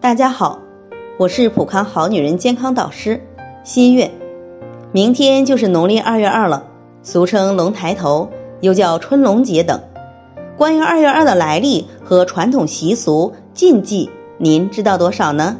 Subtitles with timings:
[0.00, 0.60] 大家好，
[1.18, 3.26] 我是普康好女人健康导师
[3.64, 4.12] 新月。
[4.92, 6.66] 明天就是农历二月二了，
[7.02, 8.30] 俗称龙抬头，
[8.60, 9.80] 又叫春龙节等。
[10.56, 14.08] 关于二月二的来历和传统习俗禁忌，
[14.38, 15.56] 您知道多少呢？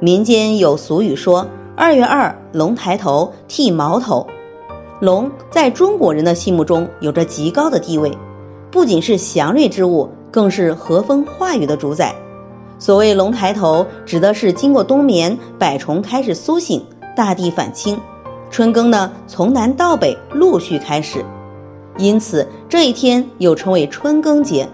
[0.00, 4.26] 民间有俗语说：“二月二，龙抬头，剃毛头。”
[5.00, 8.18] 龙在中国人的心目中有着极高的地位，
[8.72, 12.16] 不仅是祥瑞之物，更是和风化雨的主宰。
[12.82, 18.00] 所谓“龙抬头”，指的是经过冬眠，百虫开始苏醒，大地返青，
[18.50, 21.24] 春耕呢从南到北陆续开始，
[21.96, 24.68] 因此这一天又称为春耕节。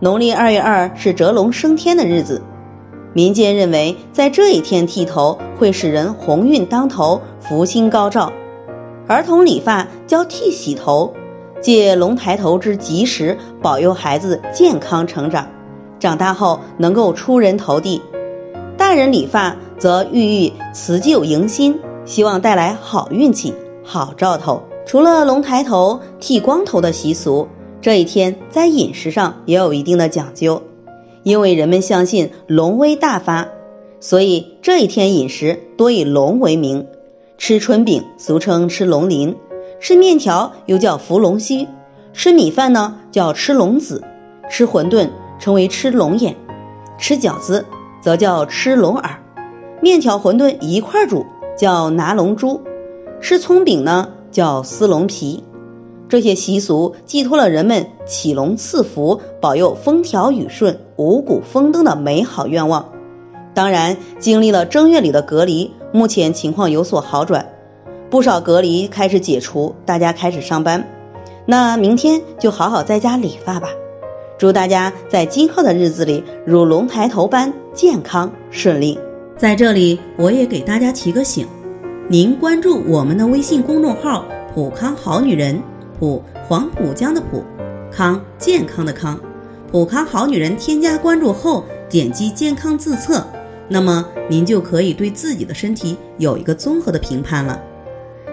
[0.00, 2.42] 农历二月二是蛰龙升天的日子，
[3.12, 8.32] 民间认为在这一天剃头会使人鸿运当头，福星高照。
[9.06, 11.14] 儿童理发叫剃洗头，
[11.60, 15.46] 借龙抬头之吉时，保佑孩子健康成长。
[16.02, 18.02] 长大后能够出人头地，
[18.76, 24.64] 大人理发则寓意辞旧迎新，希望带来好运气、好兆头。
[24.84, 27.46] 除了龙抬头、剃光头的习俗，
[27.80, 30.64] 这一天在饮食上也有一定的讲究，
[31.22, 33.46] 因为人们相信龙威大发，
[34.00, 36.88] 所以这一天饮食多以龙为名。
[37.38, 39.36] 吃春饼俗称吃龙鳞，
[39.80, 41.68] 吃面条又叫伏龙须，
[42.12, 44.02] 吃米饭呢叫吃龙子，
[44.50, 45.10] 吃馄饨。
[45.42, 46.36] 称为吃龙眼，
[46.98, 47.66] 吃饺子
[48.00, 49.18] 则叫吃龙耳，
[49.80, 51.26] 面条馄饨一块煮
[51.58, 52.60] 叫拿龙珠，
[53.20, 55.42] 吃葱饼呢叫撕龙皮。
[56.08, 62.90] 这些习俗寄托了人们祈龙赐福、保佑风调雨顺、五谷丰登的美好愿望。
[63.52, 67.50] 当然，经历了正月里的隔离，目前情况有所好转，
[68.10, 70.88] 不少隔离开始解除，大家开始上班。
[71.46, 73.70] 那明天就好好在家理发吧。
[74.42, 78.98] 祝大家在今后的日子里如龙抬头般健康顺利。
[79.38, 81.46] 在这里，我也给大家提个醒：
[82.08, 85.62] 您关注我们的微信公众号“普康好女人”，
[85.96, 87.44] 普黄浦江的浦，
[87.88, 89.16] 康健康的康，
[89.70, 90.56] 普康好女人。
[90.56, 93.24] 添加关注后，点击健康自测，
[93.68, 97.62] 那么您就可以对自己的身体有一个综合的评判了。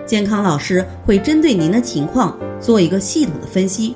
[0.07, 3.95] 健康老师会针对您的情况做一个系统的分析。